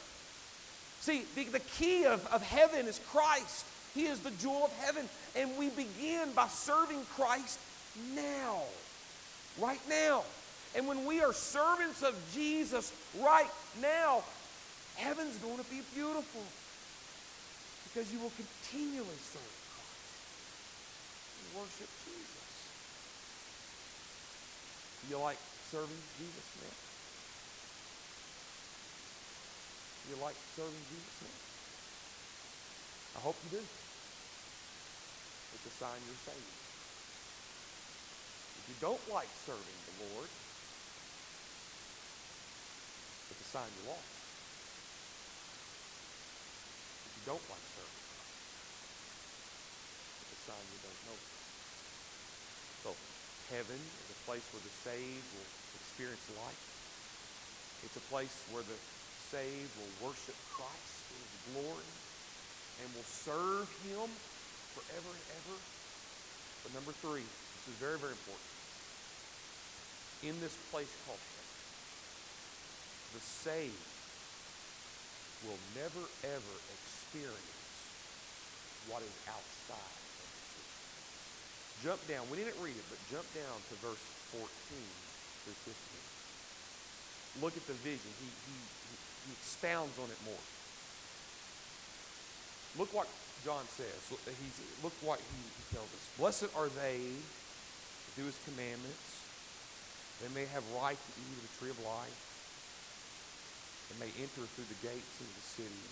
[1.02, 3.66] See, the, the key of, of heaven is Christ.
[3.96, 5.10] He is the jewel of heaven.
[5.36, 7.60] And we begin by serving Christ
[8.16, 8.62] now.
[9.60, 10.24] Right now.
[10.76, 13.50] And when we are servants of Jesus right
[13.82, 14.24] now,
[14.98, 16.44] heaven's going to be beautiful
[17.86, 19.42] because you will continually serve
[19.74, 20.04] Christ
[21.42, 22.37] and worship Jesus.
[25.10, 25.40] You like
[25.72, 26.76] serving Jesus now?
[30.12, 31.38] You like serving Jesus now?
[33.16, 33.64] I hope you do.
[35.56, 36.60] It's a sign you're saved.
[38.60, 40.28] If you don't like serving the Lord,
[43.32, 44.12] it's a sign you're lost.
[47.08, 47.98] If you don't like serving
[50.28, 51.20] it's a sign you don't know
[52.84, 53.17] So
[53.52, 56.64] heaven is a place where the saved will experience life.
[57.86, 58.80] It's a place where the
[59.32, 61.90] saved will worship Christ in his glory
[62.84, 64.10] and will serve him
[64.76, 65.58] forever and ever.
[66.64, 68.52] But number three, this is very, very important.
[70.24, 71.54] in this place called heaven,
[73.14, 73.94] the saved
[75.46, 77.64] will never ever experience
[78.90, 80.07] what is outside.
[81.84, 82.26] Jump down.
[82.32, 84.02] We didn't read it, but jump down to verse
[84.34, 87.44] 14 through 15.
[87.44, 88.10] Look at the vision.
[88.18, 88.58] He, he,
[89.30, 90.42] he expounds on it more.
[92.82, 93.08] Look what
[93.46, 93.98] John says.
[94.10, 96.04] Look, he's, look what he, he tells us.
[96.18, 99.22] Blessed are they who do his commandments.
[100.22, 102.18] They may have right to eat of the tree of life
[103.94, 105.86] and may enter through the gates into the city.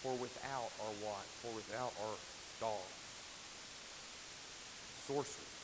[0.00, 1.26] For without are what?
[1.42, 2.16] For without are
[2.60, 3.03] dogs,
[5.06, 5.60] sorcerers,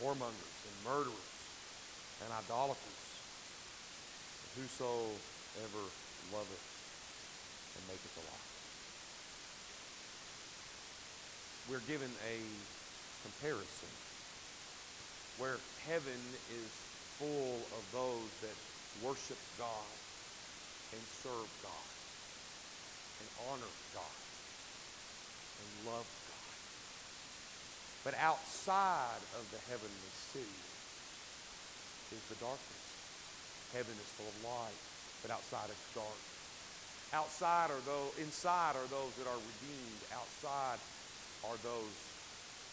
[0.00, 1.32] whoremongers, and murderers,
[2.24, 3.02] and idolaters,
[4.42, 5.84] and whosoever
[6.32, 6.66] loveth
[7.76, 8.46] and maketh a lie.
[11.68, 12.40] We're given a
[13.22, 13.92] comparison
[15.38, 16.20] where heaven
[16.56, 16.70] is
[17.18, 18.56] full of those that
[19.04, 19.92] worship God
[20.92, 21.88] and serve God
[23.20, 24.16] and honor God
[25.60, 26.15] and love.
[28.06, 30.62] But outside of the heavenly city
[32.14, 32.84] is the darkness.
[33.74, 34.78] Heaven is full of light,
[35.26, 36.22] but outside it's dark.
[37.10, 40.02] Outside are those, inside are those that are redeemed.
[40.14, 40.78] Outside
[41.50, 41.94] are those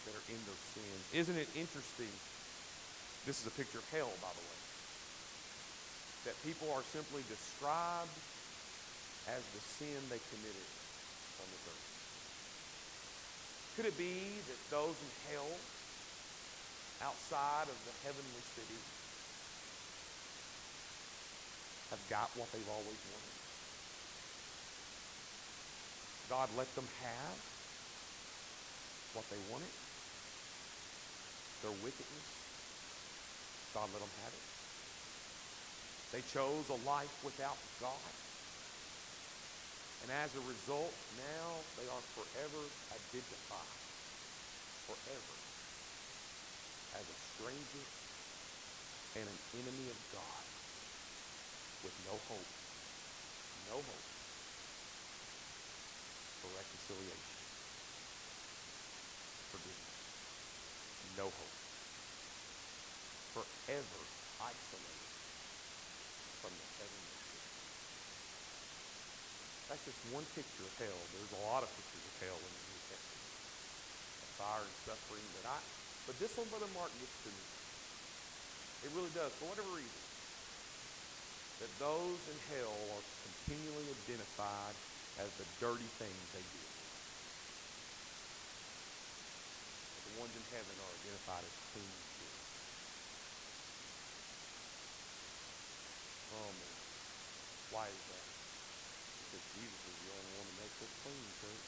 [0.06, 0.96] that are in their sin.
[1.18, 2.14] Isn't it interesting?
[3.26, 4.60] This is a picture of hell, by the way
[6.30, 8.14] that people are simply described
[9.28, 10.70] as the sin they committed
[11.42, 11.93] on this earth.
[13.76, 14.14] Could it be
[14.48, 15.50] that those in hell,
[17.02, 18.78] outside of the heavenly city,
[21.90, 23.34] have got what they've always wanted?
[26.30, 27.38] God let them have
[29.14, 29.74] what they wanted,
[31.62, 32.28] their wickedness.
[33.74, 34.46] God let them have it.
[36.14, 38.23] They chose a life without God.
[40.04, 41.48] And as a result, now
[41.80, 43.80] they are forever identified,
[44.84, 45.36] forever,
[47.00, 47.86] as a stranger
[49.16, 50.44] and an enemy of God.
[51.88, 52.52] With no hope,
[53.72, 54.08] no hope.
[56.44, 57.40] For reconciliation,
[59.56, 60.00] forgiveness,
[61.16, 61.58] no hope,
[63.32, 64.02] forever
[64.44, 65.12] isolated
[66.44, 67.13] from the heavenly.
[69.74, 71.02] That's just one picture of hell.
[71.18, 73.26] There's a lot of pictures of hell in the New Testament.
[74.22, 75.58] Of fire and suffering, but I
[76.06, 77.46] but this one, Brother Mark, gets to me.
[78.86, 80.02] It really does, for whatever reason.
[81.58, 84.78] That those in hell are continually identified
[85.18, 86.70] as the dirty things they did.
[89.90, 91.90] But the ones in heaven are identified as clean
[96.30, 96.78] Oh man.
[97.74, 98.33] Why is that?
[99.34, 101.66] Because Jesus is the only one that makes us clean, church.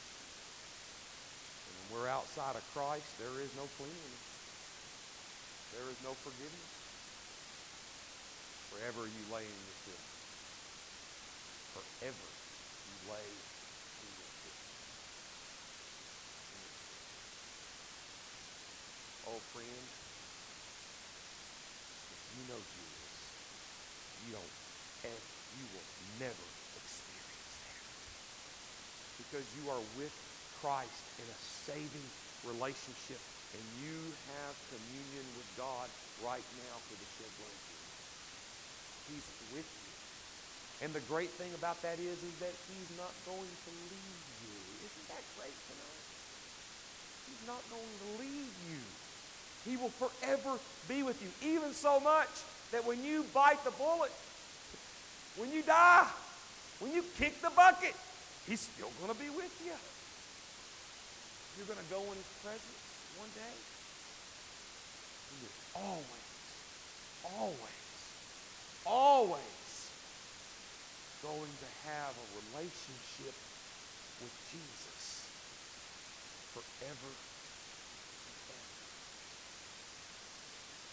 [1.66, 4.26] And when we're outside of Christ, there is no cleanliness.
[5.74, 6.72] There is no forgiveness.
[8.70, 9.98] Forever you lay in your sin.
[11.74, 12.26] Forever
[12.86, 14.56] you lay in your sin.
[19.26, 19.82] Oh, friend,
[22.14, 23.14] if you know Jesus,
[24.22, 24.54] you don't
[25.10, 25.26] ever,
[25.58, 25.88] you will
[26.22, 26.55] never.
[29.26, 30.14] Because you are with
[30.62, 32.06] Christ in a saving
[32.46, 33.18] relationship
[33.54, 33.98] and you
[34.38, 35.88] have communion with God
[36.22, 37.58] right now for the shed blood.
[39.10, 39.86] He's with you.
[40.84, 44.56] And the great thing about that is, is that he's not going to leave you.
[44.84, 46.04] Isn't that great tonight?
[47.26, 48.80] He's not going to leave you.
[49.64, 52.30] He will forever be with you, even so much
[52.72, 54.12] that when you bite the bullet,
[55.36, 56.06] when you die,
[56.80, 57.94] when you kick the bucket,
[58.46, 59.74] He's still going to be with you.
[61.58, 62.82] You're going to go in His presence
[63.18, 63.56] one day.
[65.34, 66.30] He is always,
[67.26, 67.82] always,
[68.86, 69.66] always
[71.22, 73.34] going to have a relationship
[74.22, 75.26] with Jesus
[76.54, 77.12] forever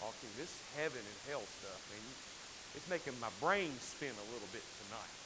[0.04, 0.28] talking.
[0.36, 2.02] This heaven and hell stuff, man,
[2.76, 5.23] it's making my brain spin a little bit tonight.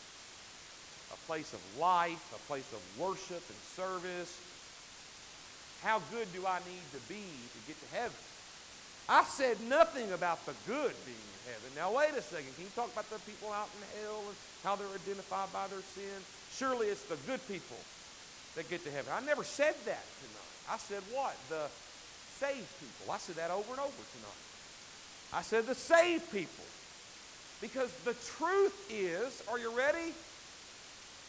[1.13, 4.33] A place of life, a place of worship and service.
[5.83, 8.17] How good do I need to be to get to heaven?
[9.09, 11.71] I said nothing about the good being in heaven.
[11.75, 12.53] Now, wait a second.
[12.57, 15.81] Can you talk about the people out in hell and how they're identified by their
[15.97, 16.19] sin?
[16.53, 17.81] Surely it's the good people
[18.57, 19.13] that get to heaven.
[19.17, 20.53] I never said that tonight.
[20.69, 21.37] I said what?
[21.49, 21.71] The
[22.39, 23.13] saved people.
[23.13, 24.43] I said that over and over tonight.
[25.33, 26.65] I said the saved people.
[27.61, 30.13] Because the truth is, are you ready?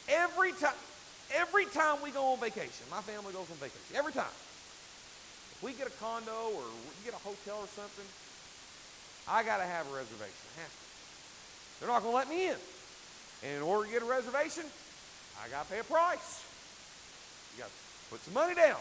[0.10, 0.74] Every time,
[1.36, 4.34] every time we go on vacation, my family goes on vacation, every time.
[5.54, 8.06] If we get a condo or we get a hotel or something,
[9.28, 10.46] I got to have a reservation.
[10.58, 10.86] Have to.
[11.80, 12.58] They're not going to let me in.
[13.44, 14.64] And in order to get a reservation,
[15.44, 16.44] I got to pay a price.
[17.56, 18.80] You got to put some money down.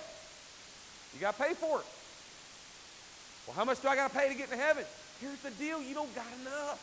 [1.14, 1.86] You got to pay for it.
[3.46, 4.84] Well, how much do I got to pay to get into heaven?
[5.20, 6.80] Here's the deal you don't got enough.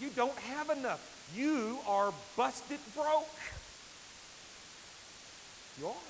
[0.00, 1.11] You don't have enough.
[1.34, 3.28] You are busted broke.
[5.80, 6.08] You are.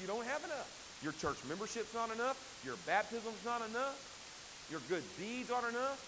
[0.00, 0.70] You don't have enough.
[1.02, 2.38] Your church membership's not enough.
[2.64, 3.98] Your baptism's not enough.
[4.70, 5.98] Your good deeds aren't enough.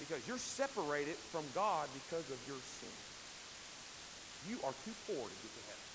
[0.00, 2.96] Because you're separated from God because of your sin.
[4.48, 5.86] You are too poor to get to heaven.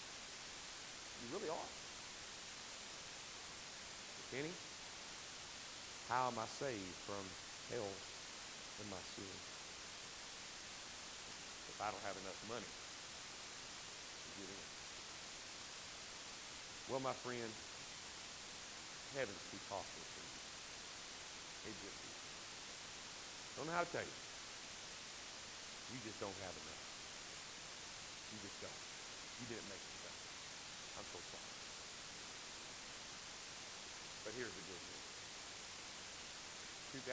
[1.26, 1.70] You really are.
[4.32, 4.54] Kenny,
[6.10, 7.26] how am I saved from
[7.74, 7.90] hell
[8.82, 9.55] and my sin?
[11.86, 14.66] I don't have enough money to get in.
[16.90, 17.46] Well, my friend,
[19.14, 20.42] heaven's too costly for you.
[21.70, 22.18] It just is.
[23.54, 24.18] Don't know how to tell you.
[25.94, 26.84] You just don't have enough.
[28.34, 28.82] You just don't.
[29.46, 30.20] You didn't make it enough.
[30.98, 31.54] I'm so sorry.
[34.26, 35.06] But here's the good news.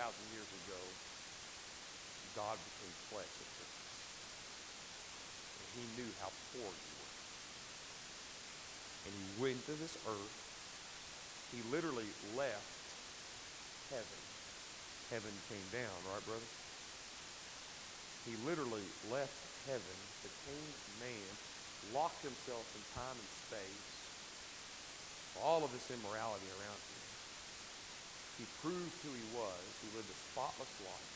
[0.01, 0.81] 2,000 years ago,
[2.41, 3.92] God became flesh at Christmas.
[5.73, 7.15] He knew how poor you were.
[9.09, 10.37] And he went to this earth.
[11.51, 12.73] He literally left
[13.91, 14.21] heaven.
[15.11, 16.51] Heaven came down, right, brother?
[18.25, 19.35] He literally left
[19.67, 21.33] heaven, became man,
[21.91, 23.93] locked himself in time and space,
[25.43, 27.03] all of this immorality around him.
[28.39, 29.63] He proved who he was.
[29.83, 31.13] He lived a spotless life.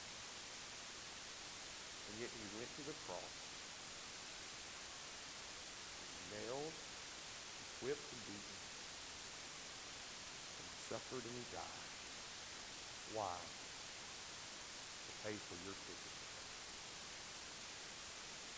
[2.11, 3.35] And yet he went to the cross,
[6.33, 6.75] nailed,
[7.83, 8.57] whipped, and beaten,
[10.59, 11.87] and suffered and he died.
[13.15, 13.37] Why?
[13.37, 16.15] To pay for your ticket.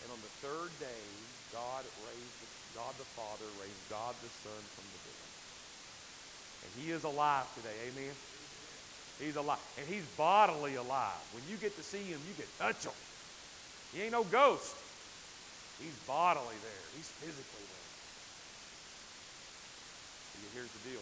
[0.03, 1.05] And on the third day,
[1.53, 2.39] God raised,
[2.73, 5.29] God the Father raised God the Son from the dead.
[6.63, 7.75] And he is alive today.
[7.91, 8.15] Amen.
[9.19, 9.59] He's alive.
[9.77, 11.19] And he's bodily alive.
[11.33, 12.95] When you get to see him, you can touch him.
[13.93, 14.75] He ain't no ghost.
[15.79, 16.85] He's bodily there.
[16.91, 17.89] He's physically there.
[20.35, 20.99] And here's the deal.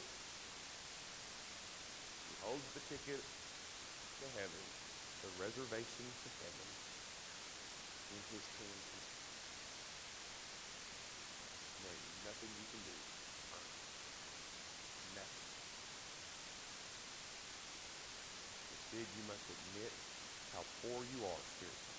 [2.29, 4.65] He holds the ticket to heaven,
[5.25, 6.67] the reservation to heaven,
[8.13, 8.85] in his hands.
[11.81, 12.95] There ain't nothing you can do.
[15.17, 15.49] Nothing.
[18.77, 19.93] Instead, you must admit
[20.53, 21.96] how poor you are spiritually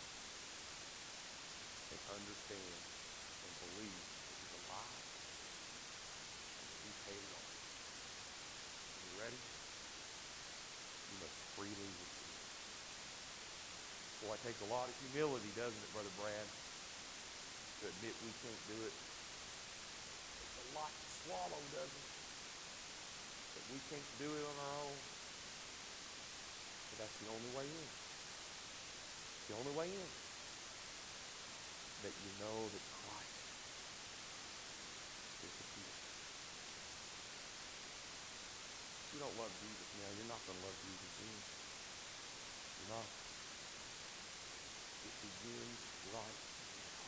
[1.91, 5.03] and understand and believe that he's alive
[6.59, 7.49] and that he paid it all.
[7.49, 9.41] Are you ready?
[9.41, 12.39] You must freely receive.
[14.27, 16.49] Boy, it takes a lot of humility, doesn't it, Brother Brad,
[17.81, 18.93] to admit we can't do it.
[18.93, 22.09] It takes a lot to swallow, doesn't it?
[23.57, 24.99] That we can't do it on our own.
[26.93, 27.89] But that's the only way in.
[27.89, 30.28] It's the only way in.
[31.99, 33.43] That you know that Christ
[35.43, 35.91] is the key.
[39.03, 41.43] If you don't love Jesus now, you're not going to love Jesus then.
[42.79, 43.09] You're not.
[45.11, 45.81] It begins
[46.15, 46.39] right
[46.79, 47.03] now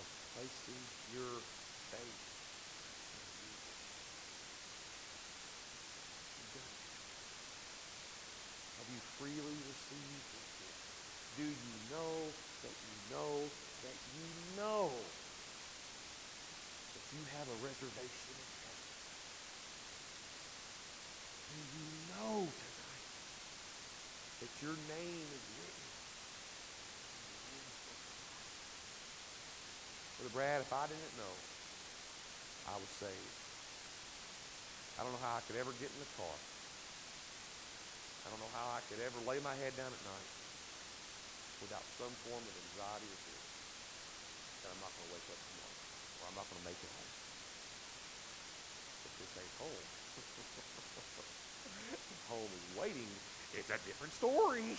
[0.00, 1.36] of placing your
[1.92, 3.76] faith in Jesus.
[8.80, 10.33] Have you freely received?
[11.34, 11.50] Do you
[11.90, 12.30] know
[12.62, 13.42] that you know
[13.82, 14.86] that you know
[16.94, 18.86] that you have a reservation in heaven?
[21.50, 23.10] Do you know tonight
[24.46, 25.86] that your name is written?
[30.22, 31.34] Brother Brad, if I didn't know,
[32.70, 33.34] I was saved.
[34.94, 36.38] I don't know how I could ever get in the car.
[38.22, 40.43] I don't know how I could ever lay my head down at night
[41.62, 43.42] without some form of anxiety or fear
[44.64, 45.78] that I'm not going to wake up tomorrow
[46.18, 47.12] or I'm not going to make it home.
[49.04, 49.84] But this ain't home.
[52.34, 53.06] home is waiting.
[53.54, 54.74] It's a different story.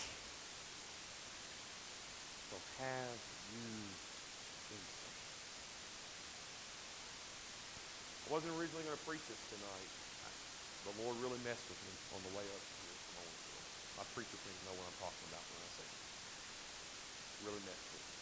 [2.52, 3.20] So have
[3.56, 3.72] you
[4.68, 5.24] been saved?
[8.26, 9.92] I wasn't originally going to preach this tonight.
[10.86, 12.94] The Lord really messed with me on the way up here.
[13.98, 16.15] My preacher friends know what I'm talking about when I say it.
[17.44, 18.16] Really messed with me.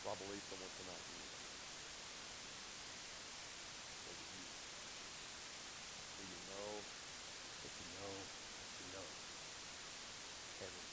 [0.00, 1.26] So I believe someone tonight here.
[4.06, 4.46] Was it you?
[6.16, 9.06] Do you know that you know that you know
[10.62, 10.84] heaven?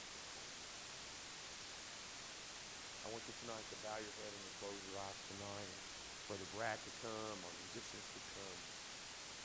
[3.03, 5.69] I want you tonight to bow your head and close your eyes tonight.
[5.69, 5.81] And
[6.27, 8.59] Brother Brad to come, our musicians to come.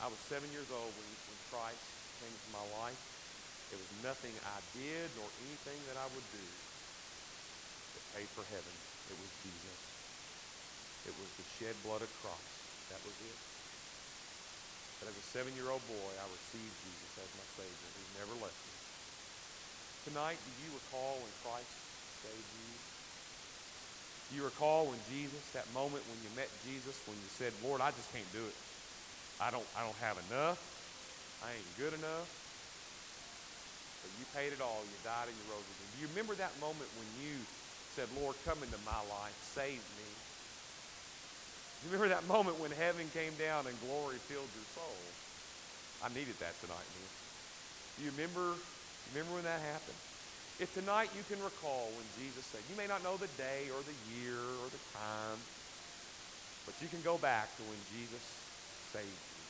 [0.03, 1.83] I was seven years old when, when Christ
[2.19, 2.99] came into my life.
[3.71, 6.47] There was nothing I did nor anything that I would do
[8.15, 8.75] paid for heaven.
[9.09, 9.79] It was Jesus.
[11.09, 12.53] It was the shed blood of Christ.
[12.93, 13.37] That was it.
[14.99, 17.89] But as a seven-year-old boy, I received Jesus as my Savior.
[17.95, 18.73] He's never left me.
[20.11, 21.71] Tonight, do you recall when Christ
[22.25, 22.69] saved you?
[24.29, 27.81] Do you recall when Jesus, that moment when you met Jesus, when you said, Lord,
[27.81, 28.57] I just can't do it.
[29.39, 30.59] I don't, I don't have enough.
[31.41, 32.27] I ain't good enough.
[34.03, 34.83] But you paid it all.
[34.83, 35.89] You died and you rose again.
[35.95, 37.39] Do you remember that moment when you
[37.99, 39.35] said, Lord, come into my life.
[39.43, 40.07] Save me.
[41.83, 44.95] You remember that moment when heaven came down and glory filled your soul?
[45.99, 47.11] I needed that tonight, man.
[47.99, 48.55] Do you remember,
[49.11, 49.99] remember when that happened?
[50.63, 53.83] If tonight you can recall when Jesus said, you may not know the day or
[53.83, 55.39] the year or the time,
[56.63, 58.23] but you can go back to when Jesus
[58.95, 59.43] saved you.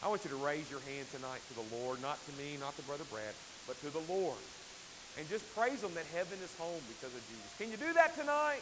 [0.00, 2.72] I want you to raise your hand tonight to the Lord, not to me, not
[2.80, 3.36] to Brother Brad,
[3.68, 4.40] but to the Lord.
[5.18, 7.48] And just praise Him that heaven is home because of Jesus.
[7.56, 8.60] Can you do that tonight?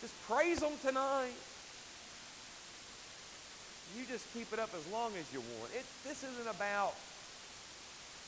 [0.00, 1.34] Just praise Him tonight.
[3.98, 5.74] You just keep it up as long as you want.
[5.74, 6.94] It, this isn't about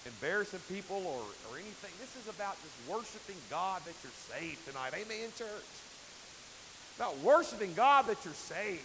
[0.02, 1.94] embarrassing people or, or anything.
[2.02, 4.90] This is about just worshiping God that you're saved tonight.
[4.98, 5.70] Amen, church?
[6.98, 8.82] About worshiping God that you're saved.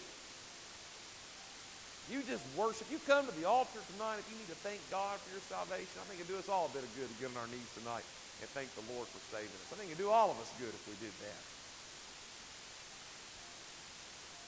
[2.14, 2.86] You just worship.
[2.94, 5.92] You come to the altar tonight if you need to thank God for your salvation.
[5.98, 7.68] I think it'd do us all a bit of good to get on our knees
[7.74, 8.06] tonight
[8.42, 9.70] and thank the Lord for saving us.
[9.74, 11.42] I think it'd do all of us good if we did that.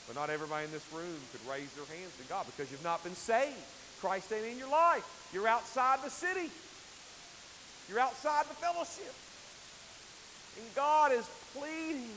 [0.07, 3.03] But not everybody in this room could raise their hands to God because you've not
[3.03, 3.61] been saved.
[4.01, 5.05] Christ ain't in your life.
[5.33, 6.49] You're outside the city.
[7.87, 9.13] You're outside the fellowship.
[10.57, 12.09] And God is pleading.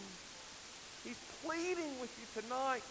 [1.04, 2.82] He's pleading with you tonight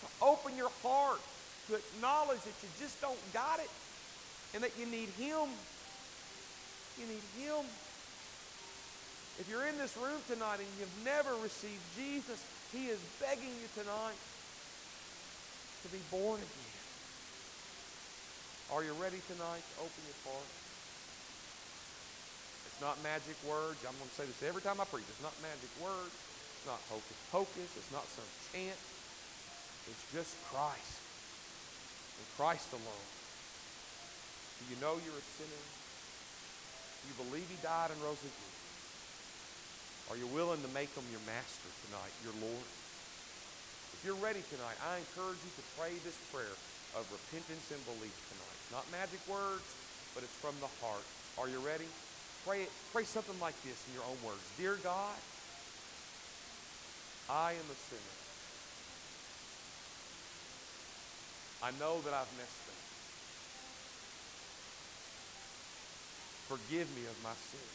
[0.00, 1.20] to open your heart
[1.68, 3.68] to acknowledge that you just don't got it
[4.54, 5.48] and that you need Him.
[6.98, 7.64] You need Him.
[9.38, 12.42] If you're in this room tonight and you've never received Jesus,
[12.74, 14.18] He is begging you tonight
[15.82, 16.74] to be born again.
[18.74, 20.50] Are you ready tonight to open your heart?
[22.68, 23.80] It's not magic words.
[23.86, 25.06] I'm going to say this every time I preach.
[25.08, 26.12] It's not magic words.
[26.12, 27.70] It's not hocus pocus.
[27.78, 28.78] It's not some chant.
[29.88, 30.98] It's just Christ
[32.18, 33.08] and Christ alone.
[34.60, 35.64] Do you know you're a sinner?
[37.02, 38.54] Do you believe he died and rose again?
[40.10, 42.68] Are you willing to make him your master tonight, your Lord?
[43.92, 46.56] If you're ready tonight, I encourage you to pray this prayer
[46.96, 48.58] of repentance and belief tonight.
[48.72, 49.66] Not magic words,
[50.14, 51.04] but it's from the heart.
[51.36, 51.86] Are you ready?
[52.46, 54.40] Pray it, pray something like this in your own words.
[54.56, 55.18] Dear God,
[57.28, 58.16] I am a sinner.
[61.60, 62.78] I know that I've messed up.
[66.48, 67.68] Forgive me of my sin.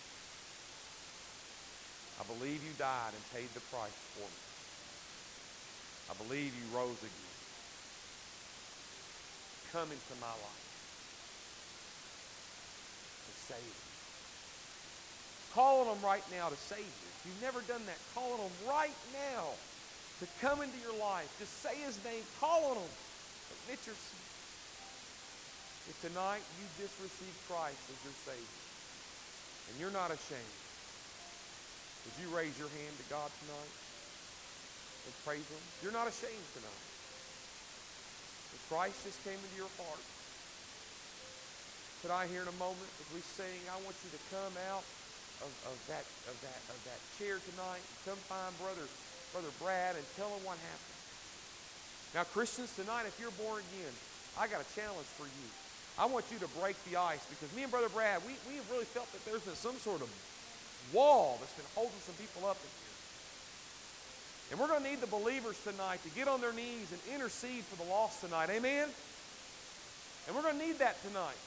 [2.17, 4.41] I believe you died and paid the price for me.
[6.09, 7.33] I believe you rose again.
[9.71, 10.65] Come into my life
[13.29, 13.93] and save me.
[15.53, 17.09] Call on him right now to save you.
[17.13, 19.53] If you've never done that, call on him right now
[20.19, 21.29] to come into your life.
[21.37, 22.25] Just say his name.
[22.39, 22.93] Call on him.
[23.69, 24.22] Admit your sin.
[25.89, 28.59] If tonight you just received Christ as your Savior
[29.67, 30.57] and you're not ashamed,
[32.07, 33.73] would you raise your hand to God tonight
[35.07, 35.63] and praise Him?
[35.83, 36.83] You're not ashamed tonight.
[38.55, 40.03] If Christ just came into your heart,
[42.11, 44.83] I hear in a moment as we sing, I want you to come out
[45.39, 48.83] of, of, that, of, that, of that chair tonight and come find Brother,
[49.31, 50.99] Brother Brad and tell him what happened.
[52.11, 53.95] Now, Christians, tonight, if you're born again,
[54.35, 55.47] I got a challenge for you.
[55.97, 58.69] I want you to break the ice because me and Brother Brad, we, we have
[58.71, 60.09] really felt that there's been some sort of
[60.91, 62.83] wall that's been holding some people up in here.
[64.51, 67.63] And we're going to need the believers tonight to get on their knees and intercede
[67.69, 68.49] for the lost tonight.
[68.49, 68.89] Amen?
[70.25, 71.37] And we're going to need that tonight.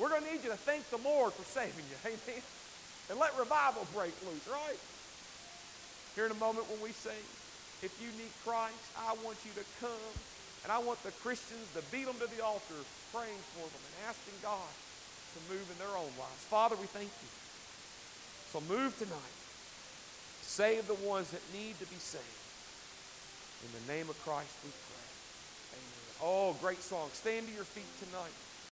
[0.00, 1.96] We're going to need you to thank the Lord for saving you.
[2.08, 2.42] Amen?
[3.10, 4.80] And let revival break loose, right?
[6.16, 7.20] Here in a moment when we sing,
[7.84, 10.08] if you need Christ, I want you to come
[10.64, 12.80] And I want the Christians to beat them to the altar,
[13.14, 16.42] praying for them and asking God to move in their own lives.
[16.50, 17.30] Father, we thank you.
[18.50, 19.38] So move tonight.
[20.42, 22.42] Save the ones that need to be saved.
[23.62, 25.08] In the name of Christ we pray.
[25.78, 26.10] Amen.
[26.26, 27.08] Oh, great song.
[27.14, 28.34] Stand to your feet tonight.